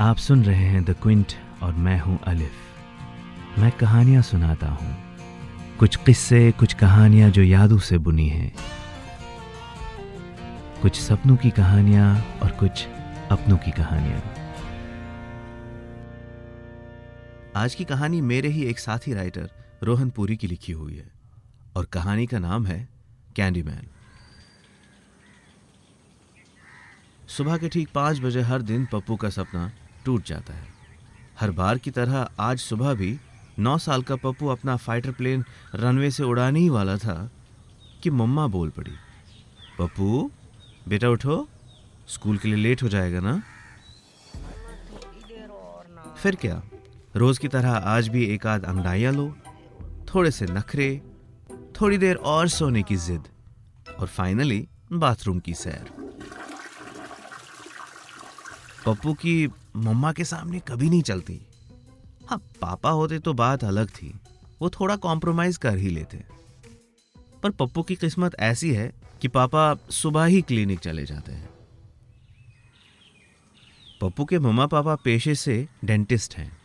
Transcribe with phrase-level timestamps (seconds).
[0.00, 4.96] आप सुन रहे हैं द क्विंट और मैं हूँ अलिफ मैं कहानियाँ सुनाता हूँ।
[5.78, 8.52] कुछ किस्से, कुछ कहानियाँ जो यादों से बुनी हैं।
[10.82, 12.86] कुछ सपनों की कहानियाँ और कुछ
[13.30, 14.20] अपनों की कहानियाँ।
[17.56, 19.50] आज की कहानी मेरे ही एक साथी राइटर
[19.82, 21.10] रोहन पुरी की लिखी हुई है।
[21.76, 22.88] और कहानी का नाम है
[23.36, 23.86] कैंडीमैन
[27.28, 29.70] सुबह के ठीक पाँच बजे हर दिन पप्पू का सपना
[30.04, 30.72] टूट जाता है।
[31.40, 33.18] हर बार की तरह आज सुबह भी
[33.58, 37.30] नौ साल का पप्पू अपना फाइटर प्लेन रनवे से उड़ाने ही वाला था
[38.02, 38.92] कि मम्मा बोल पड़ी,
[39.78, 40.30] पप्पू,
[40.88, 41.48] बेटा उठो,
[42.08, 43.42] स्कूल के लिए लेट हो जाएगा ना?
[46.16, 46.62] फिर क्या,
[47.16, 49.26] रोज की तरह आज भी एक आध अंगड़ाइया लो,
[50.08, 51.02] थोड़े से नखरे,
[51.80, 53.28] थोड़ी देर और सोने की जिद,
[53.98, 55.90] और फाइनली बाथरूम की सैर।
[58.86, 61.40] पप्पू की मम्मा के सामने कभी नहीं चलती।
[62.26, 64.20] हाँ पापा होते तो बात अलग थी।
[64.62, 66.24] वो थोड़ा कॉम्प्रोमाइज कर ही लेते।
[67.42, 71.50] पर पप्पू की किस्मत ऐसी है कि पापा सुबह ही क्लिनिक चले जाते हैं।
[74.00, 76.56] पप्पू के मम्मा पापा पेशे से डेंटिस्ट हैं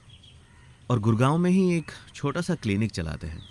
[0.90, 3.44] और गुड़गांव में ही एक छोटा सा क्लिनिक चलाते हैं।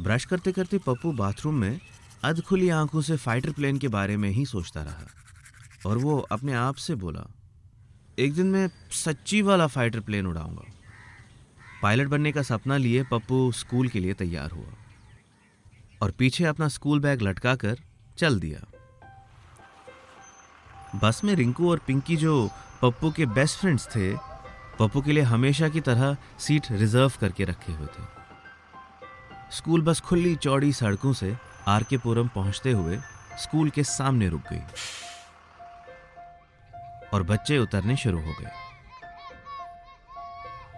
[0.00, 1.80] ब्रश करते करते पप्पू बाथरूम में
[2.24, 5.06] अध खुली आँखों से फाइटर प्लेन के बारे में ही सोचता रहा
[5.86, 7.26] और वो अपने आप से बोला
[8.18, 10.62] एक दिन मैं सच्ची वाला फाइटर प्लेन उड़ाऊँगा।
[11.82, 14.72] पायलट बनने का सपना लिए पप्पू स्कूल के लिए तैयार हुआ।
[16.02, 17.78] और पीछे अपना स्कूल बैग लटका कर
[18.18, 18.60] चल दिया।
[20.98, 22.50] बस में रिंकू और पिंकी जो
[22.82, 24.16] पप्पू के बेस्ट फ्रेंड्स थे,
[24.78, 28.04] पप्पू के लिए हमेशा की तरह सीट रिज़र्व करके रखे हुए थे।
[29.56, 31.36] स्कूल बस खुली चौड़ी सड़कों से
[31.68, 32.98] आर के पुरम पहुँचते हुए
[33.38, 34.62] स्कूल के सामने रुक गई।
[37.16, 38.50] और बच्चे उतरने शुरू हो गए।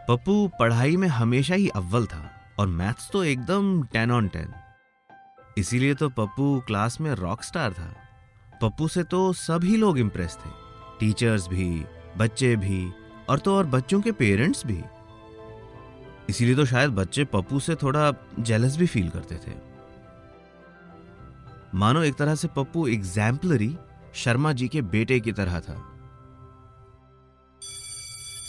[0.08, 4.52] पप्पू पढ़ाई में हमेशा ही अव्वल था और मैथ्स तो एकदम टेन ऑन टेन।
[5.58, 7.94] इसीलिए तो पप्पू क्लास में रॉक स्टार था।
[8.62, 10.50] पप्पू से तो सभी लोग इम्प्रेस थे।
[11.00, 11.84] टीचर्स भी,
[12.16, 12.92] बच्चे भी,
[13.28, 14.82] और तो और बच्चों के पेरेंट्स भी।
[16.28, 19.56] इसीलिए तो शायद बच्चे पप्पू से थोड़ा जेलस भी फील करते थे।
[21.74, 23.76] मानो एक तरह से पप्पू एग्जाम्पलरी
[24.14, 25.76] शर्मा जी के बेटे की तरह था।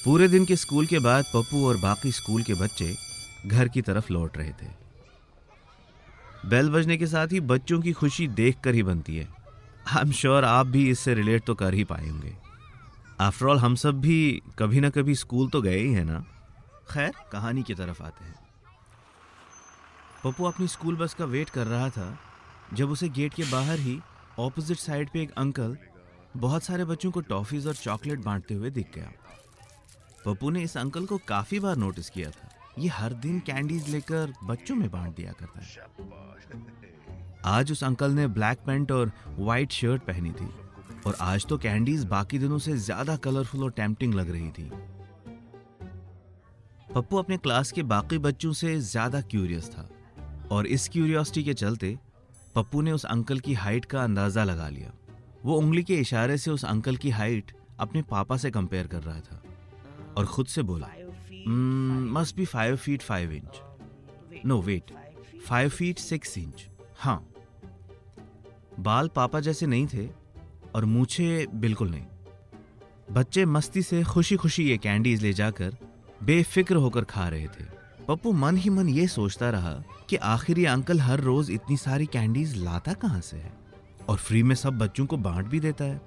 [0.05, 2.95] पूरे दिन के स्कूल के बाद पप्पू और बाकी स्कूल के बच्चे
[3.45, 4.67] घर की तरफ़ लौट रहे थे।
[6.45, 9.27] बेल बजने के साथ ही बच्चों की खुशी देखकर ही बनती है।
[9.87, 12.35] आई एम श्योर आप भी इससे रिलेट तो कर ही पाएँगे
[13.21, 16.19] आफ्टर ऑल हम सब भी कभी ना कभी स्कूल तो गए ही हैं ना?
[16.91, 18.35] खैर, कहानी की तरफ़ आते हैं।
[20.23, 22.17] पप्पू अपनी स्कूल बस का वेट कर रहा था,
[22.73, 23.99] जब उसे गेट के बाहर ही
[24.39, 25.77] ऑपोजिट साइड पे एक अंकल
[26.37, 29.11] बहुत सारे बच्चों को टॉफीज और चॉकलेट बांटते हुए दिख गया।
[30.25, 32.49] पप्पू ने इस अंकल को काफ़ी बार नोटिस किया था।
[32.79, 35.67] ये हर दिन कैंडीज लेकर बच्चों में बांट दिया करता है।
[37.47, 40.49] आज उस अंकल ने ब्लैक पैंट और वाइट शर्ट पहनी थी
[41.07, 44.69] और आज तो कैंडीज बाकी दिनों से ज़्यादा कलरफुल और टेम्पटिंग लग रही थी।
[46.93, 49.89] पप्पू अपने क्लास के बाकी बच्चों से ज़्यादा क्यूरियस था
[50.51, 51.97] और इस क्यूरियोसिटी के चलते
[52.55, 54.91] पप्पू ने उस अंकल की हाइट का अंदाज़ा लगा लिया।
[55.45, 59.19] वो उंगली के इशारे से उस अंकल की हाइट अपने पापा से कंपेयर कर रहा
[59.19, 59.41] था।
[60.19, 60.87] और खुद से बोला
[62.13, 63.61] must be five feet five inch
[64.45, 64.91] no wait
[65.45, 66.67] five feet six inch
[66.99, 67.25] हाँ.
[68.79, 70.07] बाल पापा जैसे नहीं थे
[70.75, 72.05] और मूछे बिल्कुल नहीं।
[73.11, 75.77] बच्चे मस्ती से खुशी खुशी ये कैंडीज ले जाकर
[76.23, 77.63] बेफिक्र होकर खा रहे थे।
[78.07, 79.73] पप्पू मन ही मन ये सोचता रहा
[80.09, 83.53] कि आखिर ये अंकल हर रोज इतनी सारी कैंडीज लाता कहाँ से है?
[84.09, 86.01] और फ्री में सब बच्चों को बांट भी देता है।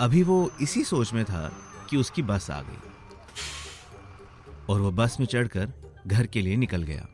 [0.00, 1.48] अभी वो इसी सोच में था
[1.90, 2.87] कि उसकी बस आ गई।
[4.68, 5.72] और वो बस में चढ़कर
[6.06, 7.08] घर के लिए निकल गया।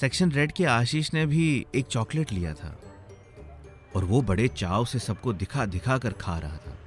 [0.00, 2.80] सेक्शन रेड के आशीष ने भी एक चॉकलेट लिया था।
[3.96, 6.78] और वो बड़े चाव से सबको दिखा दिखा कर खा रहा था।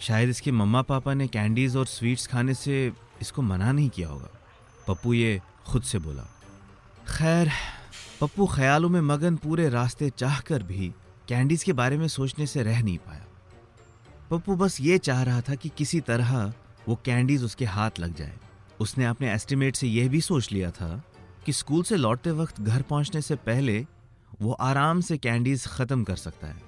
[0.00, 4.28] शायद इसके मम्मा पापा ने कैंडीज और स्वीट्स खाने से इसको मना नहीं किया होगा।
[4.88, 6.22] पप्पू ये खुद से बोला।
[7.18, 7.50] खैर,
[8.20, 10.92] पप्पू ख्यालों में मगन पूरे रास्ते चाह कर भी
[11.28, 13.26] कैंडीज के बारे में सोचने से रह नहीं पाया।
[14.30, 16.52] पप्पू बस ये चाह रहा था कि किसी तरह
[16.88, 18.32] वो कैंडीज उसके हाथ लग जाए।
[18.82, 21.02] उसने अपने एस्टिमेट से यह भी सोच लिया था
[21.46, 23.86] कि स्कूल से लौटते वक्त घर पहुँचने से पहले
[24.40, 26.60] वो आराम से कैंडीज खत्म कर सकता है।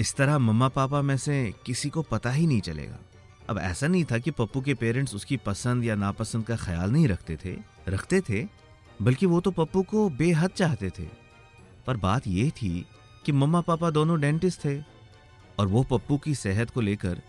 [0.00, 2.98] इस तरह मम्मा पापा में से किसी को पता ही नहीं चलेगा।
[3.50, 7.08] अब ऐसा नहीं था कि पप्पू के पेरेंट्स उसकी पसंद या नापसंद का ख्याल नहीं
[7.08, 7.56] रखते थे
[7.88, 8.46] रखते थे,
[9.02, 11.08] बल्कि वो तो पप्पू को बेहद चाहते थे।
[11.86, 12.86] पर बात यह थी
[13.24, 14.80] कि मम्मा पापा दोनों डेंटिस्ट थे
[15.58, 17.22] और वो पप्पू की सेहत को लेकर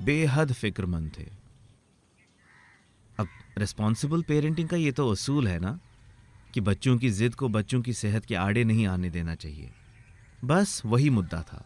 [0.00, 1.43] बेहद फिक्रमंद थे।
[3.58, 5.78] रिस्पॉन्सिबल पेरेंटिंग का ये तो असूल है ना,
[6.54, 9.70] कि बच्चों की जिद को बच्चों की सेहत के आड़े नहीं आने देना चाहिए।
[10.44, 11.64] बस वही मुद्दा था।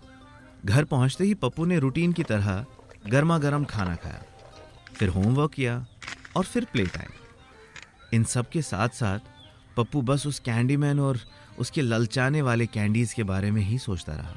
[0.64, 2.64] घर पहुँचते ही पप्पू ने रूटीन की तरह
[3.06, 4.22] गर्मा गर्म खाना खाया,
[4.94, 5.86] फिर होमवर्क किया
[6.36, 7.10] और फिर प्ले टाइम
[8.14, 9.18] इन सब के साथ साथ
[9.76, 11.18] पप्पू बस उस कैंडीमैन और
[11.58, 14.34] उसके ललचाने वाले कैंडीज के बारे में ही सोचता रहा।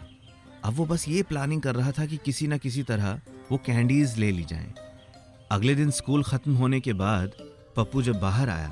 [0.63, 3.19] अब वो बस ये प्लानिंग कर रहा था कि किसी ना किसी तरह
[3.51, 4.73] वो कैंडीज ले ली जाएँ।
[5.51, 7.31] अगले दिन स्कूल खत्म होने के बाद
[7.75, 8.69] पप्पू जब बाहर आया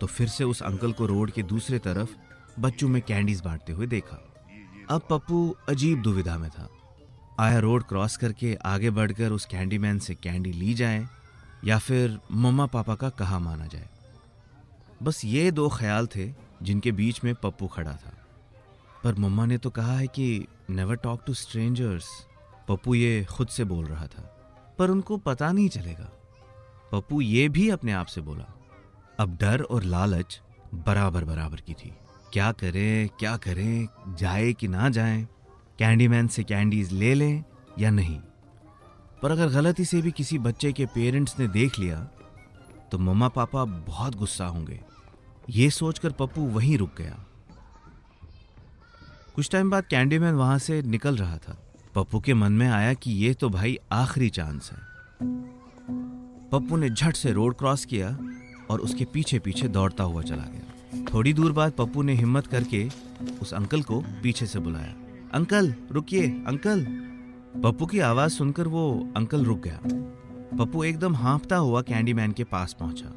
[0.00, 2.14] तो फिर से उस अंकल को रोड के दूसरे तरफ़
[2.60, 4.16] बच्चों में कैंडीज बांटते हुए देखा।
[4.90, 6.68] अब पप्पू अजीब दुविधा में था।
[7.40, 11.06] आया रोड क्रॉस करके आगे बढ़कर उस कैंडीमैन से कैंडी ली जाए,
[11.64, 13.88] या फिर मम्मा पापा का कहा माना जाए।
[15.02, 16.28] बस ये दो ख्याल थे
[16.62, 18.12] जिनके बीच में पप्पू खड़ा था।
[19.04, 22.10] पर मम्मा ने तो कहा है कि never talk to strangers
[22.68, 24.36] Pappu ये खुद से बोल रहा था।
[24.80, 26.10] पर उनको पता नहीं चलेगा।
[26.92, 28.44] पप्पू ये भी अपने आप से बोला,
[29.18, 30.40] अब डर और लालच
[30.76, 31.92] बराबर बराबर की थी।
[32.32, 35.22] क्या करें क्या करें, जाए कि ना जाए?
[35.78, 37.42] कैंडीमैन से कैंडीज ले लें
[37.78, 38.20] या नहीं?
[39.22, 41.98] पर अगर गलती से भी किसी बच्चे के पेरेंट्स ने देख लिया
[42.92, 44.80] तो मम्मा पापा बहुत गुस्सा होंगे।
[45.50, 47.24] ये सोचकर पप्पू वहीं रुक गया।
[49.34, 51.56] कुछ टाइम बाद कैंडीमैन वहाँ से निकल रहा था।
[51.94, 54.78] पप्पू के मन में आया कि ये तो भाई आखिरी चांस है।
[56.50, 58.08] पप्पू ने झट से रोड क्रॉस किया
[58.70, 62.88] और उसके पीछे पीछे दौड़ता हुआ चला गया। थोड़ी दूर बाद पप्पू ने हिम्मत करके
[63.42, 64.94] उस अंकल को पीछे से बुलाया।
[65.34, 66.84] अंकल रुकिए अंकल।
[67.62, 69.80] पप्पू की आवाज़ सुनकर वो अंकल रुक गया।
[70.58, 73.12] पप्पू एकदम हाँफता हुआ कैंडीमैन के पास पहुँचा।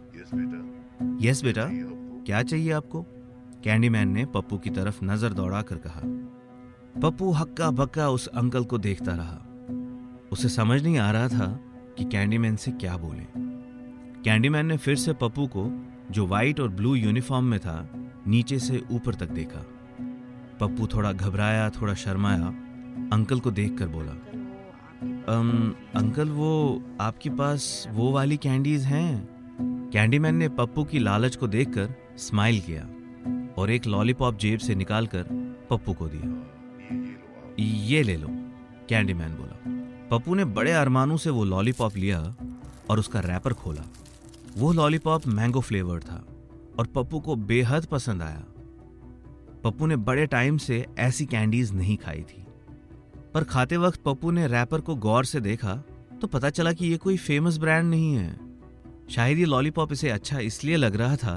[1.21, 1.67] यस बेटा।
[2.25, 3.05] क्या चाहिए आपको?
[3.63, 6.01] कैंडीमैन ने पप्पू की तरफ़ नज़र दौड़ा कर कहा।
[7.01, 9.39] पप्पू हक्का बक्का उस अंकल को देखता रहा।
[10.31, 11.59] उसे समझ नहीं आ रहा था
[11.97, 13.27] कि कैंडीमैन से क्या बोले।
[14.23, 17.89] कैंडीमैन ने फिर से पप्पू को जो व्हाइट और ब्लू यूनिफॉर्म में था
[18.27, 19.65] नीचे से ऊपर तक देखा।
[20.59, 22.47] पप्पू थोड़ा घबराया थोड़ा शर्माया।
[23.13, 24.11] अंकल को देखकर बोला
[25.29, 29.29] अम, अंकल वो आपके पास वो वाली कैंडीज हैं?
[29.93, 32.89] कैंडीमैन ने पप्पू की लालच को देखकर स्माइल किया
[33.57, 35.23] और एक लॉलीपॉप जेब से निकालकर
[35.69, 36.52] पप्पू को दिया।
[37.59, 38.27] ये ले लो।
[38.89, 39.59] कैंडीमैन बोला।
[40.09, 42.35] पप्पू ने बड़े अरमानों से वो लॉलीपॉप लिया
[42.89, 43.83] और उसका रैपर खोला।
[44.57, 46.25] वो लॉलीपॉप मैंगो फ्लेवर था
[46.79, 48.43] और पप्पू को बेहद पसंद आया।
[49.63, 52.45] पप्पू ने बड़े टाइम से ऐसी कैंडीज नहीं खाई थी।
[53.33, 55.83] पर खाते वक्त पप्पू ने रैपर को गौर से देखा
[56.21, 58.39] तो पता चला कि ये कोई फ़ेमस ब्रांड नहीं है।
[59.09, 61.35] शायद ये लॉलीपॉप इसे अच्छा इसलिए लग रहा था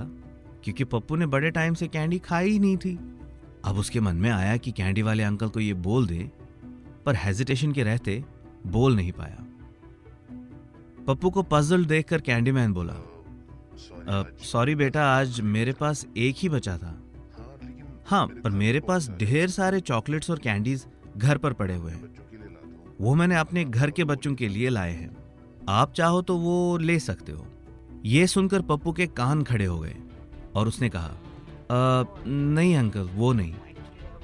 [0.65, 2.99] क्योंकि पप्पू ने बड़े टाइम से कैंडी खाई ही नहीं थी।
[3.67, 6.31] अब उसके मन में आया कि कैंडी वाले अंकल को ये बोल दे
[7.07, 8.23] पर हेजिटेशन के रहते
[8.67, 9.45] बोल नहीं पाया।
[11.07, 12.95] पप्पू को पजल देखकर कैंडीमैन बोला
[14.43, 16.95] सॉरी बेटा आज मेरे पास एक ही बचा था।
[18.07, 20.87] हाँ पर मेरे पास ढेर सारे चॉकलेट्स और कैंडीज
[21.17, 22.15] घर पर पड़े हुए हैं।
[23.01, 25.17] वो मैंने अपने घर के बच्चों के लिए लाए हैं।
[25.69, 27.47] आप चाहो तो वो ले सकते हो।
[28.05, 29.97] ये सुनकर पप्पू के कान खड़े हो गए
[30.55, 31.15] और उसने कहा
[31.67, 33.55] आ, नहीं अंकल वो नहीं।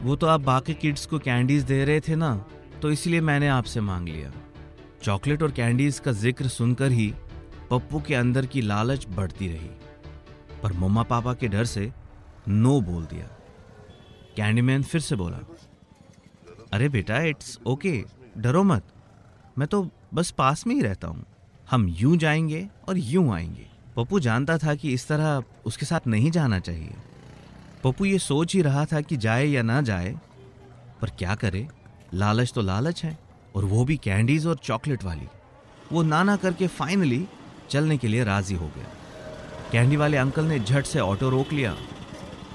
[0.02, 2.34] वो तो आप बाकी किड्स को कैंडीज दे रहे थे ना
[2.82, 4.30] तो इसलिए मैंने आपसे मांग लिया।
[5.02, 7.12] चॉकलेट और कैंडीज का ज़िक्र सुनकर ही
[7.70, 9.70] पप्पू के अंदर की लालच बढ़ती रही।
[10.62, 11.90] पर मम्मा पापा के डर से
[12.48, 13.28] नो बोल दिया।
[14.36, 15.38] कैंडीमैन फिर से बोला
[16.72, 18.02] अरे बेटा इट्स ओके
[18.38, 18.84] डरो मत।
[19.58, 21.24] मैं तो बस पास में ही रहता हूँ।
[21.70, 26.30] हम यूँ जाएँगे और यूँ आएँगे। पप्पू जानता था कि इस तरह उसके साथ नहीं
[26.30, 26.94] जाना चाहिए।
[27.84, 30.14] पप्पू ये सोच ही रहा था कि जाए या ना जाए,
[31.00, 31.66] पर क्या करे?
[32.14, 33.18] लालच तो लालच है,
[33.54, 35.26] और वो भी कैंडीज और चॉकलेट वाली।
[35.92, 37.26] वो नाना करके फाइनली
[37.70, 38.86] चलने के लिए राज़ी हो गया।
[39.72, 41.74] कैंडी वाले अंकल ने झट से ऑटो रोक लिया,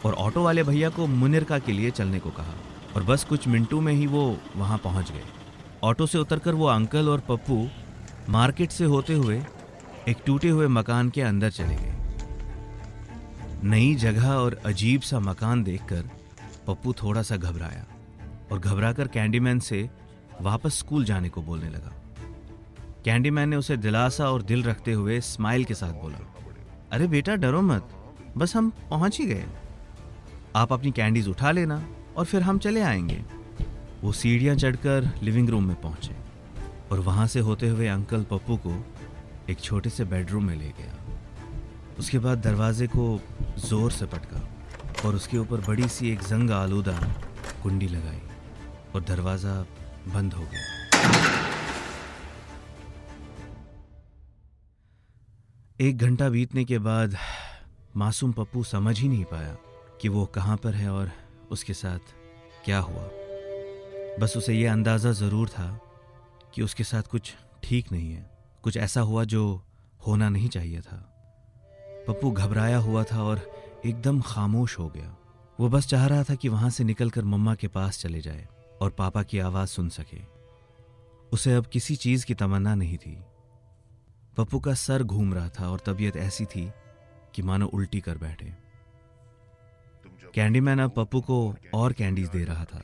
[0.06, 2.54] और ऑटो वाले भैया को मुनिरका के लिए चलने को कहा,
[2.96, 5.24] और बस कुछ मिनटों में ही वो वहाँ पहुँच गए।
[5.84, 7.68] ऑटो से उतरकर वो अंकल और पप्पू
[8.30, 9.44] मार्केट से होते हुए
[10.08, 11.97] एक टूटे हुए मकान के अंदर चले गए।
[13.64, 16.10] नई जगह और अजीब सा मकान देखकर
[16.68, 17.86] पप्पू थोड़ा सा घबराया
[18.52, 19.90] और घबराकर कैंडीमैन से
[20.42, 21.94] वापस स्कूल जाने को बोलने लगा।
[23.06, 26.20] कैंडीमैन ने उसे दिलासा और दिल रखते हुए स्माइल के साथ बोला,
[26.92, 27.90] अरे बेटा, डरो मत,
[28.38, 29.46] बस हम पहुँच ही गए।
[30.56, 31.88] आप अपनी कैंडीज उठा लेना
[32.18, 33.22] और फिर हम चले आएँगे।
[34.04, 36.16] वो सीढ़ियाँ चढ़कर लिविंग रूम में पहुँचे
[36.92, 38.86] और वहाँ से होते हुए अंकल पप्पू को
[39.50, 41.07] एक छोटे से बेडरूम में ले गया।
[42.00, 43.20] उसके बाद दरवाजे को
[43.60, 44.42] ज़ोर से पटका
[45.06, 47.00] और उसके ऊपर बड़ी सी एक जंग आलूदा
[47.64, 48.22] कुंडी लगाई
[48.96, 49.56] और दरवाज़ा
[50.14, 50.76] बंद हो गया।
[55.80, 57.18] एक घंटा बीतने के बाद
[57.98, 59.58] मासूम पप्पू समझ ही नहीं पाया
[60.02, 61.12] कि वो कहाँ पर है और
[61.52, 62.14] उसके साथ
[62.66, 63.10] क्या हुआ।
[64.20, 65.70] बस उसे यह अंदाज़ा ज़रूर था
[66.56, 68.30] कि उसके साथ कुछ ठीक नहीं है,
[68.64, 69.44] कुछ ऐसा हुआ जो
[70.08, 71.04] होना नहीं चाहिए था।
[72.08, 73.52] पप्पू घबराया हुआ था और
[73.86, 75.18] एकदम खामोश हो गया।
[75.60, 78.48] वो बस चाह रहा था कि वहाँ से निकलकर मम्मा के पास चले जाए
[78.82, 80.22] और पापा की आवाज़ सुन सके।
[81.34, 83.22] उसे अब किसी चीज़ की तमन्ना नहीं थी।
[84.38, 86.72] पप्पू का सर घूम रहा था और तबीयत ऐसी थी
[87.36, 88.54] कि मानो उल्टी कर बैठे।
[90.34, 92.82] कैंडीमैन अब पप्पू को और कैंडीज दे रहा था।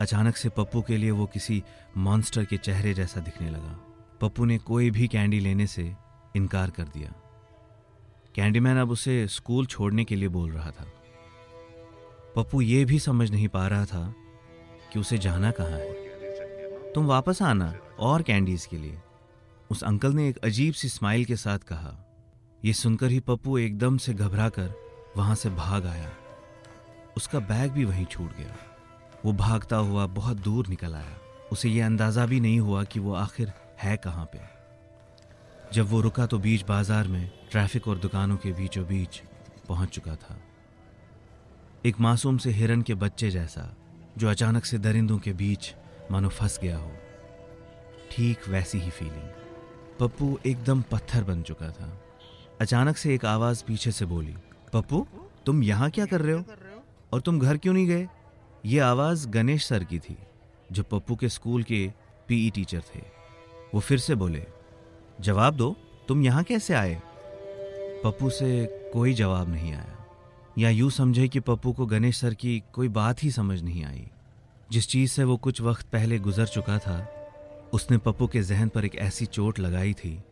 [0.00, 1.62] अचानक से पप्पू के लिए वो किसी
[1.96, 3.80] मॉन्स्टर के चेहरे जैसा दिखने लगा।
[4.20, 5.96] पप्पू ने कोई भी कैंडी लेने से
[6.36, 7.14] इनकार कर दिया।
[8.36, 10.86] कैंडीमैन अब उसे स्कूल छोड़ने के लिए बोल रहा था।
[12.36, 14.14] पप्पू ये भी समझ नहीं पा रहा था
[14.92, 15.92] कि उसे जाना कहाँ है।
[16.92, 18.98] तुम वापस आना और कैंडीज के लिए।
[19.70, 22.06] उस अंकल ने एक अजीब सी स्माइल के साथ कहा।
[22.64, 24.74] यह सुनकर ही पप्पू एकदम से घबरा कर
[25.16, 26.10] वहाँ से भाग आया।
[27.16, 28.56] उसका बैग भी वहीं छूट गया।
[29.24, 31.18] वो भागता हुआ बहुत दूर निकल आया।
[31.52, 33.52] उसे यह अंदाज़ा भी नहीं हुआ कि वो आखिर
[33.82, 34.55] है कहाँ पे।
[35.72, 39.20] जब वो रुका तो बीच बाज़ार में ट्रैफ़िक और दुकानों के बीचों बीच
[39.68, 40.38] पहुँच चुका था।
[41.86, 43.74] एक मासूम से हिरन के बच्चे जैसा,
[44.18, 45.74] जो अचानक से दरिंदों के बीच
[46.10, 46.90] मानो फंस गया हो।
[48.10, 49.28] ठीक वैसी ही फीलिंग
[50.00, 51.92] पप्पू एकदम पत्थर बन चुका था।
[52.60, 54.34] अचानक से एक आवाज़ पीछे से बोली,
[54.72, 55.06] पप्पू,
[55.46, 56.44] तुम यहाँ क्या कर रहे हो?
[57.12, 58.08] और तुम घर क्यों नहीं गए?
[58.66, 60.16] ये आवाज़ गणेश सर की थी,
[60.72, 61.86] जो पप्पू के स्कूल के
[62.28, 63.02] पीई टीचर थे।
[63.74, 64.46] वो फिर से बोले
[65.20, 65.76] जवाब दो,
[66.08, 67.02] तुम यहाँ कैसे आए?
[68.04, 70.06] पप्पू से कोई जवाब नहीं आया।
[70.58, 74.10] या यूँ समझे कि पप्पू को गणेश सर की कोई बात ही समझ नहीं आई।
[74.70, 77.12] जिस चीज़ से वो कुछ वक्त पहले गुजर चुका था,
[77.72, 80.22] उसने पप्पू के जहन पर एक ऐसी चोट लगाई थी,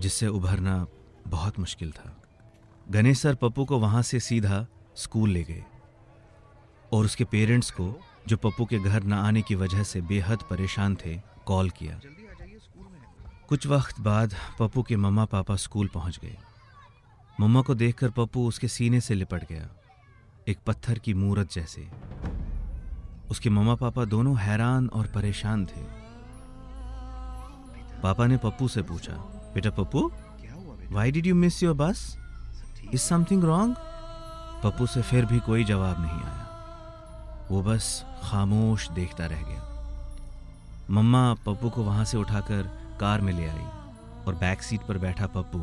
[0.00, 0.86] जिससे उभरना
[1.28, 2.22] बहुत मुश्किल था।
[2.90, 5.64] गणेश सर पप्पू को वहाँ से सीधा स्कूल ले गए।
[6.92, 10.94] और उसके पेरेंट्स को, जो पप्पू के घर न आने की वजह से बेहद परेशान
[10.94, 12.00] थे, कॉल किया।
[13.48, 16.36] कुछ वक्त बाद पप्पू के मम्मा पापा स्कूल पहुँच गए।
[17.38, 19.68] मम्मा को देखकर पप्पू उसके सीने से लिपट गया,
[20.48, 21.88] एक पत्थर की मूरत जैसे।
[23.30, 25.82] उसके मम्मा पापा दोनों हैरान और परेशान थे।
[28.02, 29.12] पापा ने पप्पू से पूछा,
[29.54, 30.10] बेटा Pappu
[30.90, 32.16] why did you miss your bus
[32.94, 33.76] is something wrong
[34.62, 39.64] Pappu से फिर भी कोई जवाब नहीं आया। वो बस खामोश देखता रह गया।
[40.90, 43.66] मम्मा पप्पू को वहाँ से उठाकर कार में ले आई
[44.26, 45.60] और बैक सीट पर बैठा पप्पू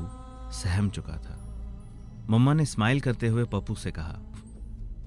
[0.54, 1.38] सहम चुका था।
[2.30, 4.16] मम्मा ने स्माइल करते हुए पप्पू से कहा,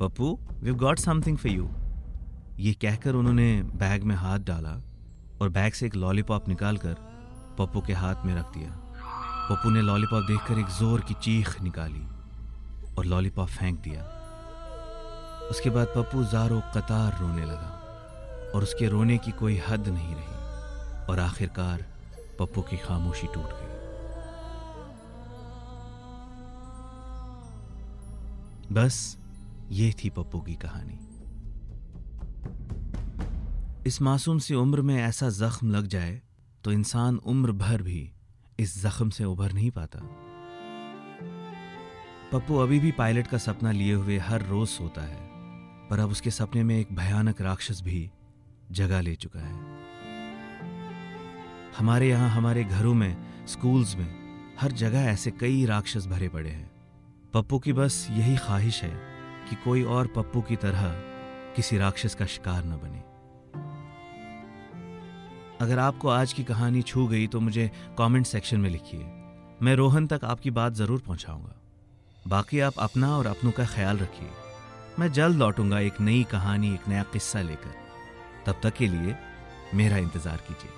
[0.01, 1.69] Pappu we got something for you
[2.59, 4.77] ये कहकर उन्होंने बैग में हाथ डाला
[5.41, 6.95] और बैग से एक लॉलीपॉप निकालकर
[7.59, 8.71] पप्पू के हाथ में रख दिया।
[9.51, 12.07] पप्पू ने लॉलीपॉप देखकर एक ज़ोर की चीख निकाली
[12.95, 14.03] और लॉलीपॉप फेंक दिया।
[15.51, 21.07] उसके बाद पप्पू जारो कतार रोने लगा और उसके रोने की कोई हद नहीं रही
[21.07, 21.85] और आखिरकार
[22.39, 23.77] पप्पू की खामोशी टूट गई।
[28.75, 29.17] बस
[29.71, 30.99] ये थी पप्पू की कहानी।
[33.87, 36.21] इस मासूम सी उम्र में ऐसा जख्म लग जाए
[36.65, 38.13] तो इंसान उम्र भर भी
[38.61, 40.01] इस जख्म से उभर नहीं पाता।
[42.33, 45.21] पप्पू अभी भी पायलट का सपना लिए हुए हर रोज सोता है,
[45.91, 48.11] पर अब उसके सपने में एक भयानक राक्षस भी
[48.71, 49.78] जगह ले चुका है।
[51.79, 53.17] हमारे यहाँ, हमारे घरों में
[53.47, 56.71] स्कूल्स में, हर जगह ऐसे कई राक्षस भरे पड़े हैं।
[57.35, 58.91] पप्पू की बस यही ख्वाहिश है
[59.51, 60.83] कि कोई और पप्पू की तरह
[61.57, 63.03] किसी राक्षस का शिकार न बने।
[65.61, 69.07] अगर आपको आज की कहानी छू गई तो मुझे कमेंट सेक्शन में लिखिए।
[69.63, 71.55] मैं रोहन तक आपकी बात ज़रूर पहुंचाऊँगा।
[72.29, 74.29] बाकी आप अपना और अपनों का ख्याल रखिए।
[74.99, 77.75] मैं जल्द लौटूँगा एक नई कहानी, एक नया किस्सा लेकर।
[78.47, 79.17] तब तक के लिए
[79.75, 80.78] मेरा इंतज़ार कीजिएगा